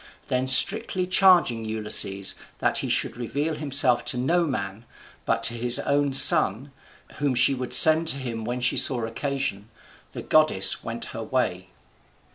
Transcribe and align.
Then 0.29 0.47
strictly 0.47 1.05
charging 1.05 1.63
Ulysses 1.63 2.33
that 2.57 2.79
he 2.79 2.89
should 2.89 3.17
reveal 3.17 3.53
himself 3.53 4.03
to 4.05 4.17
no 4.17 4.47
man, 4.47 4.83
but 5.27 5.43
to 5.43 5.53
his 5.53 5.77
own 5.77 6.11
son, 6.11 6.71
whom 7.17 7.35
she 7.35 7.53
would 7.53 7.71
send 7.71 8.07
to 8.07 8.17
him 8.17 8.43
when 8.43 8.61
she 8.61 8.77
saw 8.77 9.05
occasion, 9.05 9.69
the 10.13 10.23
goddess 10.23 10.83
went 10.83 11.05
her 11.13 11.21
way. 11.21 11.69